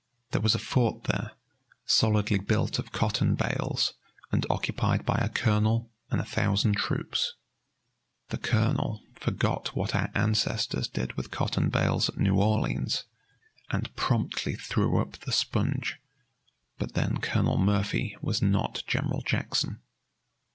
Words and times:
There 0.31 0.41
was 0.41 0.55
a 0.55 0.57
fort 0.57 1.03
there, 1.03 1.33
solidly 1.85 2.39
built 2.39 2.79
of 2.79 2.91
cotton 2.91 3.35
bales 3.35 3.93
and 4.31 4.47
occupied 4.49 5.05
by 5.05 5.19
a 5.21 5.29
colonel 5.29 5.91
and 6.09 6.19
a 6.19 6.25
thousand 6.25 6.75
troops. 6.77 7.35
The 8.29 8.39
colonel 8.39 9.03
forgot 9.13 9.75
what 9.75 9.93
our 9.93 10.09
ancestors 10.15 10.87
did 10.87 11.13
with 11.13 11.29
cotton 11.29 11.69
bales 11.69 12.09
at 12.09 12.17
New 12.17 12.37
Orleans, 12.39 13.03
and 13.69 13.95
promptly 13.95 14.55
threw 14.55 14.99
up 14.99 15.17
the 15.19 15.31
sponge. 15.31 15.99
But 16.79 16.95
then 16.95 17.17
Colonel 17.19 17.59
Murphy 17.59 18.17
was 18.23 18.41
not 18.41 18.81
General 18.87 19.21
Jackson. 19.21 19.81